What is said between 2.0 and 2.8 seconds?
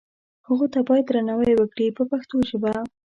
پښتو ژبه.